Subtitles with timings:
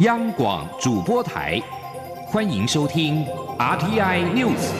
[0.00, 1.60] 央广主播台，
[2.28, 3.24] 欢迎收听
[3.58, 4.70] RTI News。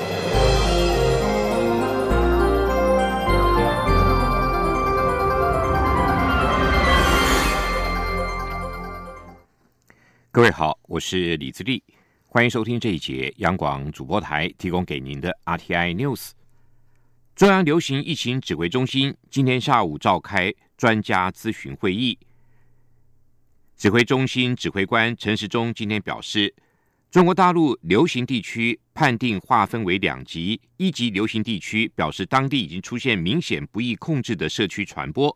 [10.31, 11.82] 各位好，我是李自立，
[12.29, 16.30] 欢迎收听这一节央广主播台提供给您的 RTI News。
[17.35, 22.16] 中央流行疫情指挥中心今天下午召开专家咨询会议。
[23.79, 26.53] 指挥中心指挥官陈时中今天表示，
[27.13, 35.33] 中国大陆流行地区判定划分为两级，一级流行地区表示当地已经出现明显不易控制的社区传播，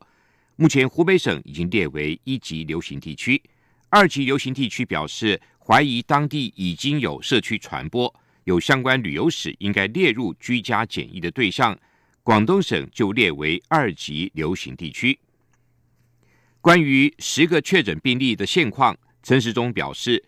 [0.56, 3.40] 目前湖北省已经列为一级流行地区；
[3.88, 11.78] 二级流行地区表示怀疑当地已经有社区传播，有相关旅游史，应该列入居家检疫的对象。
[12.24, 15.16] 广东省就列为二级流行地区。
[16.62, 20.24] 关于十个确诊病例的现况，陈时中表示，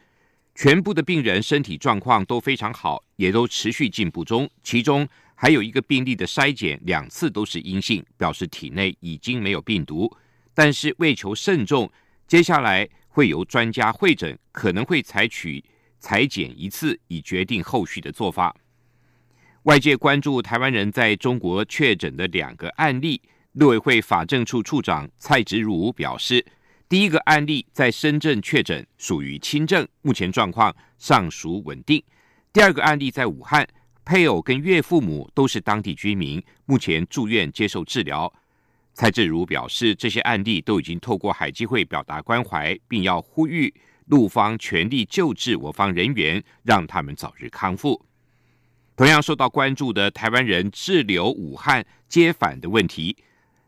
[0.57, 4.51] 全部的病人身体状况都非常好，也都持续进步中。
[4.65, 10.13] 其中还有一个病例的筛检两次都是阴性，表示体内已经没有病毒。
[10.53, 11.89] 但是为求慎重，
[12.27, 15.63] 接下来会由专家会诊，可能会采取
[16.01, 18.57] 裁剪一次，以决定后续的做法。
[19.63, 23.23] 外界关注台湾人在中国确诊的两个案例。
[23.55, 26.45] 陆委会法政处处长蔡植如表示，
[26.89, 32.03] 第一个案例在深圳确诊，属于轻症，目前状况尚属稳定。
[32.53, 33.65] 第二个案例在武汉，
[34.05, 38.33] 配偶跟岳父母都是当地居民，目前住院接受治疗。
[38.93, 43.73] 蔡志如表示，这些案例都已经透过海基会表达关怀，并要呼吁
[44.07, 48.05] 陆方全力救治我方人员，让他们早日康复。
[48.97, 53.17] 同样受到关注的台湾人滞留武汉接返的问题。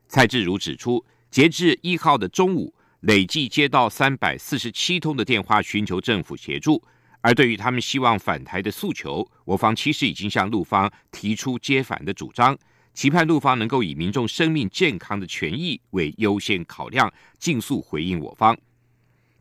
[0.08, 6.82] 蔡志如指出，截至一号的中午，累计接到三百四十七通的电话，寻求政府协助。
[7.20, 12.56] 而对于他们希望返台的诉求，我方其实已经向陆方提出接返的主张，
[12.94, 18.56] 期盼陆方能够以民众生命健康的权益为优先考量，尽速回应我方。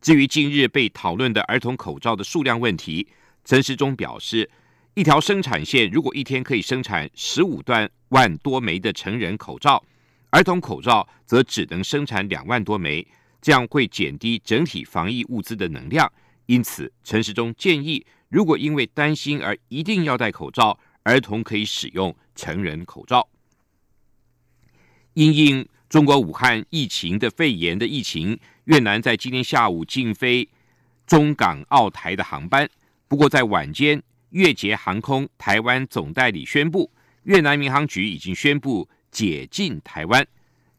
[0.02, 3.08] 至于近日被讨论的儿童口罩的数量问题，
[3.44, 4.50] 陈时中表示，
[4.96, 9.84] 一条生产线如果一天可以生产十五段万多枚的成人口罩。
[10.36, 13.08] 儿童口罩则只能生产两万多枚，
[13.42, 16.12] 这样会减低整体防疫物资的能量。
[16.48, 23.26] 因此，陈时中建议，如果因为担心而一定要戴口罩，儿童可以使用成人口罩。
[25.14, 30.50] 因应中国武汉疫情的肺炎的疫情，越南在今天下午禁飞
[31.08, 32.70] 中港澳台的航班。
[33.08, 36.92] 不过，在晚间，越捷航空台湾总代理宣布，
[37.24, 38.90] 越南民航局已经宣布。
[39.16, 40.28] 解禁台湾，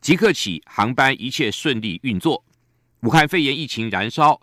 [0.03, 2.45] 即刻起航班一切顺利运作。
[3.01, 4.39] 武汉肺炎疫情燃烧，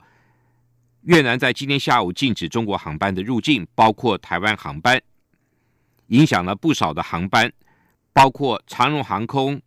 [1.04, 5.00] 越南在今天下午禁止中国航班的入境，包括台湾航班，
[6.08, 7.54] 影响了不少的航班，
[8.12, 9.62] 包括长荣航空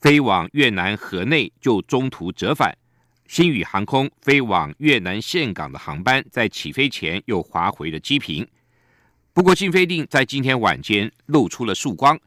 [0.00, 2.76] 飞往越南河内就中途折返，
[3.28, 8.44] 新宇航空飞往越南岘港的航班在起飞前又滑回了机坪。
[9.32, 12.18] 不过禁飞令在今天晚间露出了曙光。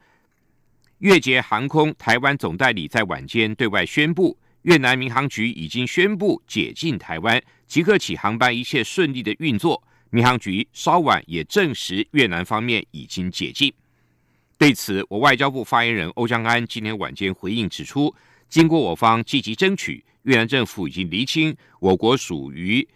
[1.00, 9.82] 越捷航空台湾总代理在晚间对外宣布，越南民航局已经宣布解禁台湾，即刻起航班一切顺利的运作。
[10.10, 13.72] 民航局稍晚也证实越南方面已经解禁。
[14.58, 18.16] 对此，我外交部发言人欧江安今天晚间回应指出，
[18.50, 22.88] 经过我方积极争取，越南政府已经厘清我国属于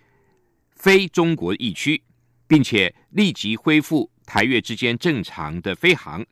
[0.76, 2.02] 非中国疫区，
[2.48, 6.26] 并且立即恢复台越之间正常的飞航。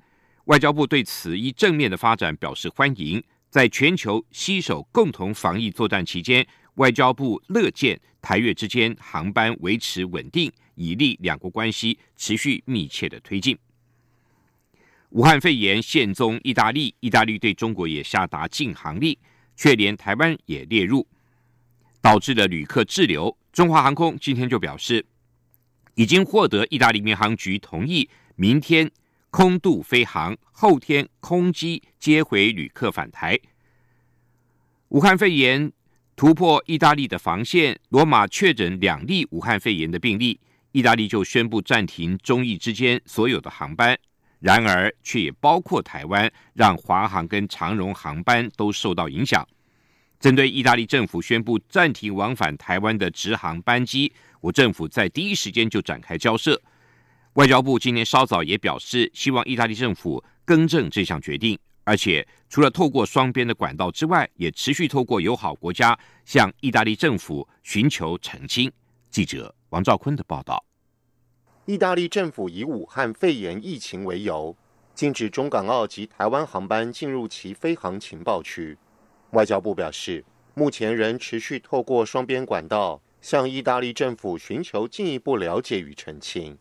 [0.50, 3.24] 外交部对此一正面的发展表示欢迎。
[3.52, 6.46] 在全球携手共同防疫作战期间，
[6.76, 13.58] 外交部乐见台越之间航班维持稳定，以利两国关系持续密切的推进。
[15.10, 19.16] 武汉肺炎现踪意大利，意大利对中国也下达禁航令，
[19.56, 21.08] 却连台湾也列入，
[22.02, 23.36] 导致了旅客滞留。
[23.52, 25.06] 中华航空今天就表示，
[25.96, 28.90] 已经获得意大利民航局同意，明天。
[29.32, 33.40] 空渡飞航，后天空机接回旅客返台。
[34.90, 35.72] 武汉肺炎
[36.16, 40.40] 突破意大利的防线，罗马确诊两例武汉肺炎的病例，
[40.72, 43.98] 意大利就宣布暂停中意之间所有的航班。
[44.40, 49.48] 然而，却也包括台湾，让华航跟长荣航班都受到影响。
[50.20, 54.12] 针对意大利政府宣布暂停往返台湾的直航班机，
[54.42, 56.60] 我政府在第一时间就展开交涉。
[57.40, 68.70] 外交部今年稍早也表示，希望意大利政府更正这项决定，而且除了透过双边的管道之外，也持续透过友好国家向意大利政府寻求澄清。
[69.10, 70.62] 记者王兆坤的报道。
[71.66, 74.54] 意大利政府以武汉肺炎疫情为由，
[74.94, 78.78] 禁止中港澳及台湾航班进入其飞航情报区。
[79.32, 80.26] 外交部表示，
[80.56, 86.58] 目前仍持续透过双边管道向意大利政府寻求进一步了解与澄清。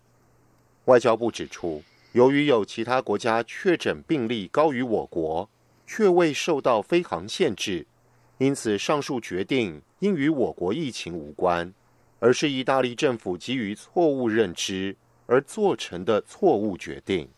[0.89, 1.83] 外交部指出，
[2.13, 5.51] 由于有其他国家确诊病例高于我国，
[5.87, 7.87] 却未受到飞航限制，
[8.39, 11.75] 因此上述决定应与我国疫情无关。
[12.21, 14.97] 而是意大利政府基于错误认知
[15.27, 17.29] 而做成的错误决定。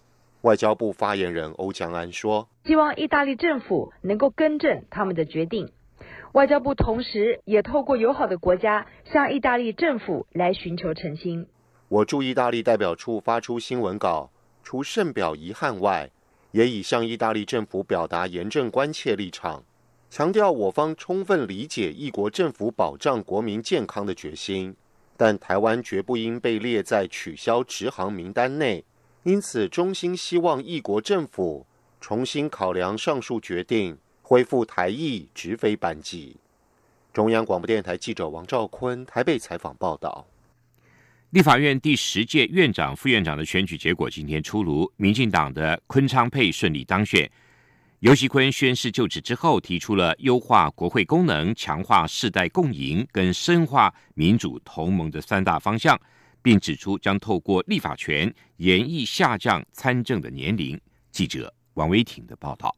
[0.42, 5.72] 外交部发言人欧江安说：“希望意大利政府能够更正他们的决定。
[6.32, 11.48] 外交部同时也透过友好的国家向意大利政府来寻求澄清。”
[11.90, 14.30] 我驻意大利代表处发出新闻稿，
[14.62, 16.08] 除甚表遗憾外，
[16.52, 19.64] 也已向意大利政府表达严正关切立场。
[20.08, 24.72] 强调我方充分理解一国政府保障国民健康的决心，
[25.16, 28.84] 但台湾绝不应被列在取消直航名单内。
[29.24, 31.66] 因此，衷心希望一国政府
[32.00, 36.36] 重新考量上述决定，恢复台裔直飞班机。
[37.12, 40.24] 中央广播电台记者王兆坤台北采访报道。
[41.30, 47.30] 立法院第十届院长、副院长的选举结果今天出炉，民进党的昆昌佩顺利当选。
[48.00, 55.96] 尤熙坤宣誓就职之后，提出了优化国会功能、强化世代共赢跟深化民主同盟的三大方向，
[56.42, 60.80] 并指出将透过立法权严议下降参政的年龄。
[61.12, 62.74] 记者王威挺的报道。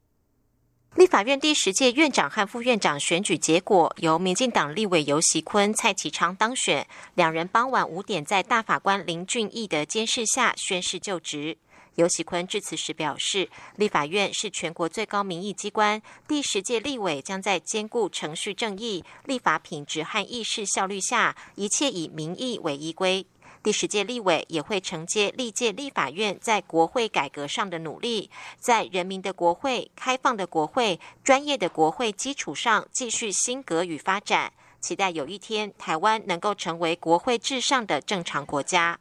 [0.95, 11.57] 立法院第十届院长和副院长选举结果由民进党立委尤熙坤、蔡其昌当选，两人傍晚五点在大法官林俊义的监视下宣誓就职。
[11.95, 23.25] 尤喜坤致辞时表示，立法院是全国最高民意机关，第十届立委将在兼顾程序正义、立法品质和议事效率下，一切以民意为依归。
[23.63, 28.29] 第十届立委也会承接历届立法院在国会改革上的努力，
[28.59, 38.99] 在人民的国会、开放的国会、专业的国会基础上继续新格与发展，期待有一天台湾能够成为国会至上的正常国家。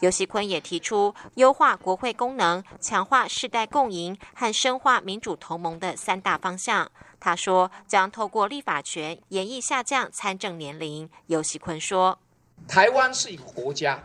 [0.00, 6.90] 尤锡坤也提出优化国会功能、强化世代共赢和深化民主同盟的三大方向。
[7.20, 11.10] 他说，将透过立法权严议下降参政年龄。
[11.26, 12.20] 尤锡坤说
[12.66, 14.02] ：“台湾是一个国家，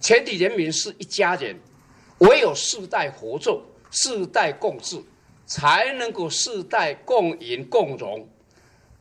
[0.00, 1.58] 全体人民是一家人，
[2.18, 5.02] 唯有世代合作、世代共治，
[5.46, 8.28] 才能够世代共赢共荣，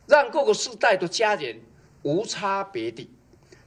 [0.08, 1.62] 让各个世代的家人
[2.02, 3.10] 无差别地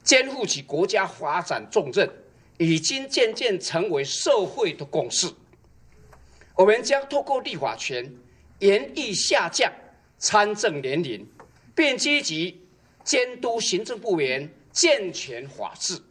[0.03, 2.09] 肩负起国家发展重任。”
[2.59, 5.27] 已经渐渐成为社会的共识。
[6.55, 8.15] 我们将透过立法权
[8.59, 9.73] 严厉下降
[10.19, 11.27] 参政年龄，
[11.73, 12.61] 并积极
[13.03, 16.01] 监督行政部门健全法治，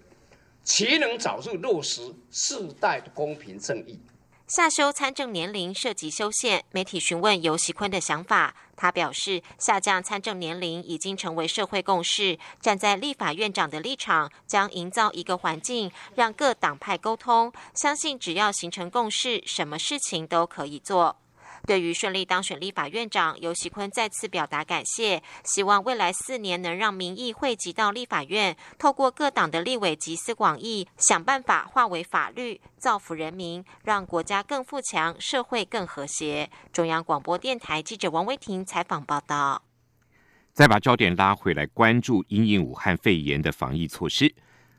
[0.63, 2.01] 岂能早日落实
[2.31, 4.01] 世代的公平正义。
[4.47, 12.39] 下修参政年龄涉及修宪，媒体询问尤喜坤的想法，他表示，下降参政年龄已经成为社会共识。
[12.61, 21.17] 站在立法院长的立场，将营造一个环境，让各党派沟通，相信只要形成共识，什么事情都可以做。
[21.67, 36.51] 对于顺利当选立法院长，尤喜坤再次表达感谢，希望未来四年能让民意汇集到立法院，透过各党的立委集思广益，想办法化为法律，造福人民，让国家更富强，社会更和谐。
[36.73, 39.63] 中央广播电台记者王威婷采访报道。
[40.53, 44.35] 再把焦点拉回来，关注因应武汉肺炎的防疫措施。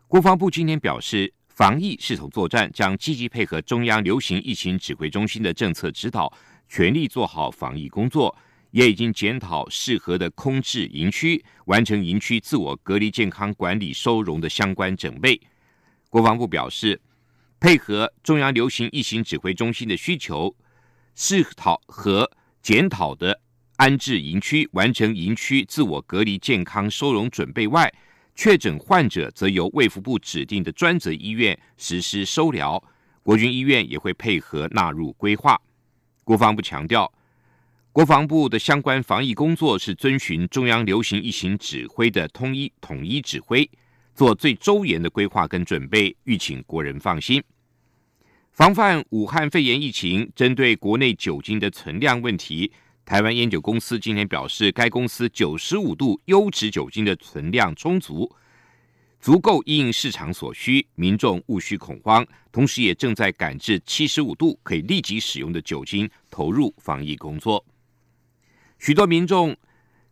[0.08, 6.32] 国防部今天表示，防疫系统作战，将积极配合中央流行疫情指挥中心的政策指导。
[6.76, 8.36] 全力做好防疫工作，
[8.72, 15.40] 也已经检讨适合的空置营区，完成营区自我隔离、健康管理、收容的相关准备。
[16.10, 17.00] 国防部表示，
[17.60, 20.56] 配合中央流行疫情指挥中心的需求，
[21.14, 22.28] 试讨和
[22.64, 23.40] 检讨的
[23.76, 27.94] 安置营区，完成营区自我隔离、健康收容准备外，
[28.34, 32.84] 确诊患者则由卫福部指定的专责医院实施收疗，
[33.22, 35.62] 国军医院也会配合纳入规划。
[36.24, 37.12] 国防部强调，
[37.92, 43.70] 国防部的相关防疫工作是遵循中央流行疫情指挥的统一统一指挥，
[44.16, 47.44] 做最周延的规划跟准备，欲请国人放心。
[48.52, 52.72] 防范武汉肺炎疫情，针对国内酒精的存量问题，
[53.04, 58.32] 台湾烟酒公司今天表示，该公司九十五度优质酒精的存量充足。
[59.24, 62.28] 足够应市场所需，民众勿需恐慌。
[62.52, 67.66] 同时，也正在赶制七十五度可以立即使用的酒精，投入防疫工作。
[68.80, 69.56] 许多民众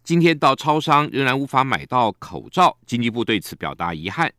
[0.02, 4.32] 今天到超商仍然无法买到口罩，经济部对此表达遗憾，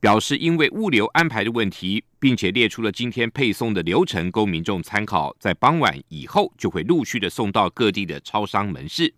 [0.00, 9.12] 表示因为物流安排的问题，并且列出了今天配送的流程供民众参考，在傍晚以后就会陆续的送到各地的超商门市。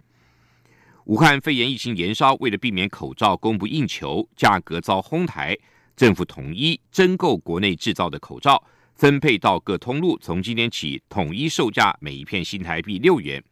[1.06, 5.56] 武汉肺炎疫情延烧，为了避免口罩供不应求、价格遭哄抬，
[5.96, 8.62] 政府统一征购国内制造的口罩，
[8.94, 13.42] 分配到各通路，从今天起统一售价每一片新台币六元。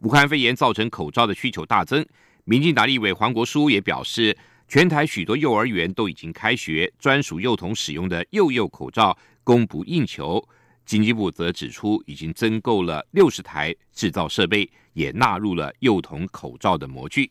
[0.00, 2.04] 武汉肺炎造成口罩的需求大增，
[2.44, 4.36] 民进党立委黄国书也表示，
[4.66, 10.44] 全台许多幼儿园都已经开学，专属幼童使用的幼幼口罩供不应求。
[10.88, 17.30] 经济部则指出，已经增购了六十台制造设备，也纳入了幼童口罩的模具。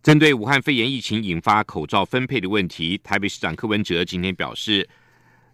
[0.00, 4.88] 针对武汉肺炎疫情引发口罩分配的问题，台北市长柯文哲今天表示，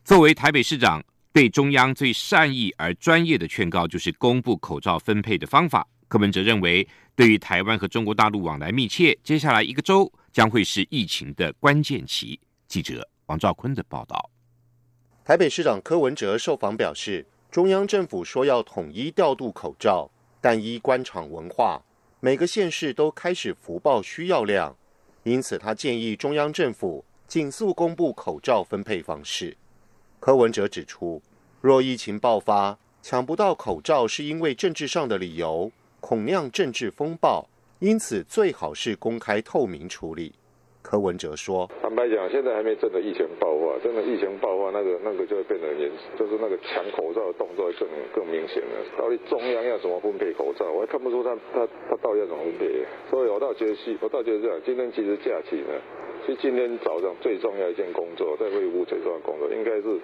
[0.05, 1.03] 作为台北市长。
[1.33, 5.85] 对中央最善意而专业的劝告，就是公布口罩分配的方法。
[6.07, 12.39] 柯文哲认为，对于台湾和中国大陆往来密切，接下来一个周将会是疫情的关键期。
[12.69, 14.34] 记者王兆坤的报道。
[15.27, 21.81] 台北市长柯文哲受访表示，中央政府说要统一调度口罩，但依官场文化，
[22.21, 24.77] 每个县市都开始福报需要量，
[25.23, 29.57] 因此他建议中央政府尽速公布口罩分配方式。
[30.21, 31.23] 柯文哲指出，
[31.63, 40.35] 若疫情爆发抢不到口罩，是因为政治上的理由，恐酿政治风暴，因此最好是公开透明处理。
[40.85, 48.77] 柯文哲说：“坦白讲，现在还没真的疫情爆发，真的疫情爆发，那个那个就会变得严，就是那个抢口罩的动作更更明显了。
[48.99, 52.85] 到底中央要怎么分配口罩，我还看不出他他他到底要怎么分配。
[53.11, 55.73] 所以我倒觉得是，我倒觉得这样，今天其实假期呢。”
[56.27, 60.01] 是今天早上最重要一件工作，在卫务最重要的工作，应该是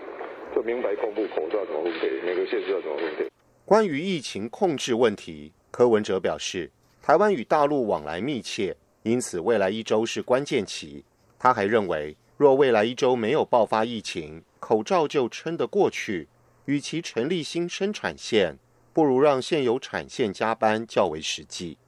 [0.54, 3.26] 就明白公布口罩怎么分配，每个县市要怎么分配。
[3.64, 6.70] 关于疫情控制问题，柯文哲表示，
[7.02, 11.04] 台湾与大陆往来密切，因此未来一周是关键期。
[11.38, 16.28] 他还认为，若未来一周没有爆发疫情，口罩就撑得过去。
[16.66, 18.58] 与其成立新生产线，
[18.92, 21.78] 不如让现有产线加班较为实际。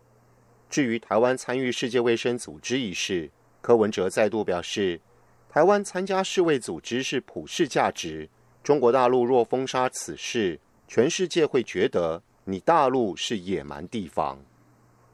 [0.68, 5.00] 至于台湾参与世界卫生组织一事，柯文哲再度表示，
[5.48, 8.28] 台湾参加世卫组织是普世价值。
[8.64, 14.42] 中国大陆若封杀此事，全世界会觉得你大陆是野蛮地方。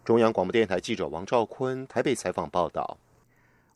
[0.08, 2.96] 中央广播电台记者王兆坤台北采访报道。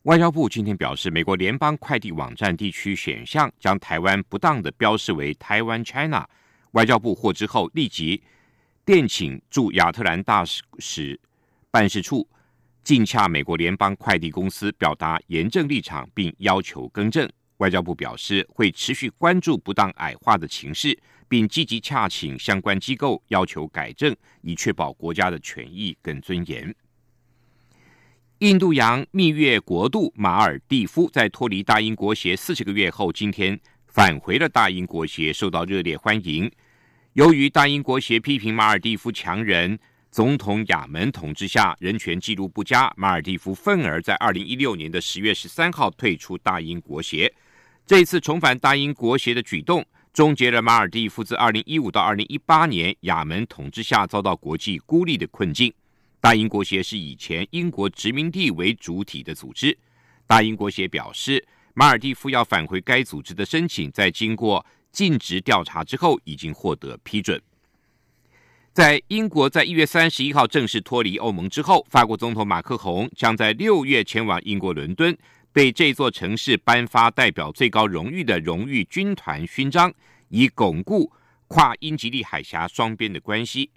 [0.01, 6.27] 外交部今天表示，美国联邦快递网站地区选项将台湾不当的标示为台湾 China。
[6.71, 8.19] 外交部获知后，立即
[8.83, 11.19] 电请驻亚特兰大使使
[11.69, 12.27] 办事处。
[12.83, 17.29] 尽洽美国联邦快递公司，表达严正立场，并要求更正。
[17.57, 26.73] 外交部表示会持续关注不当矮化的情势，并积极洽请相关机构要求改正，以确保国家的权益跟尊严。
[28.39, 36.51] 印度洋蜜月国度马尔蒂夫在脱离大英国协四十个月后，今天返回了大英国协，受到热烈欢迎。
[37.13, 39.79] 由于大英国协批评马尔蒂夫强人。
[40.13, 47.33] 总统亚门统治下人权记录不佳，马尔蒂夫愤而在二零一六年的十月十三号退出大英国协。
[47.83, 55.73] 这次重返大英国协的举动，终结了马尔蒂夫自二零一五到二零一八年亚门统治下遭到国际孤立的困境。
[56.21, 59.75] 大英国协是以前英国殖民地为主体的组织。
[60.27, 61.43] 大英国协表示，
[61.73, 67.41] 马尔蒂夫要返回该组织的申请，在经过尽职调查之后，已经获得批准。
[68.71, 75.17] 在英国在一月三十一号正式脱离欧盟之后，法国总统马克宏将在六月前往英国伦敦，
[75.53, 79.93] 对这座城市颁发代表最高荣誉的荣誉军团勋章，
[80.29, 81.11] 以巩固
[81.47, 83.69] 跨英吉利海峡双边的关系。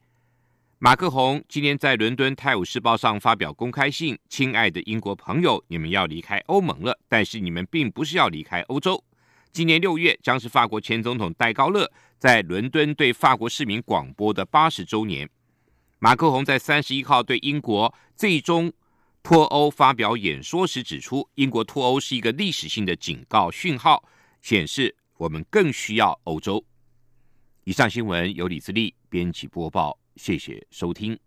[0.78, 9.04] 马克宏今天在伦敦《泰晤士报》上发表公开信：“亲爱的英国朋友，你们要离开欧盟了，但是你们并不是要离开欧洲。”
[9.52, 15.28] 今年六月将是法国前总统戴高乐在伦敦对法国市民广播的八十周年。
[15.98, 18.72] 马克宏在三十一号对英国最终
[19.26, 24.00] 脱欧发表演说时指出，英国脱欧是一个历史性的警告讯号，
[24.40, 26.64] 显示我们更需要欧洲。
[27.64, 31.18] 以上新闻由李自力编辑播报，谢谢收听。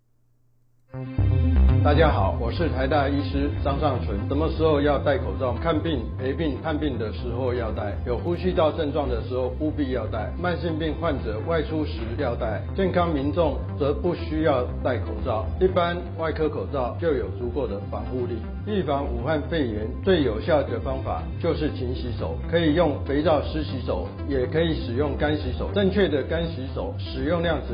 [1.82, 4.20] 大家好，我是台大医师张尚存。
[4.28, 5.54] 什么时候要戴口罩？
[5.64, 15.46] 看病、陪病、看病的时候要戴；有呼吸道症状的时候务必要戴；慢性病患者外出时要戴；健康民众则不需要戴口罩。
[15.62, 18.36] 一般外科口罩就有足够的防护力。
[18.68, 25.70] 预防武汉肺炎最有效的方法就是勤洗手，可以用肥皂湿洗手，也可以使用干洗手。
[25.74, 27.74] 正确的干洗手使用量只。